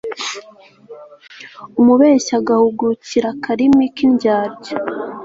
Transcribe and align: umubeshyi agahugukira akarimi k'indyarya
umubeshyi 1.79 2.31
agahugukira 2.39 3.27
akarimi 3.35 3.85
k'indyarya 3.95 4.75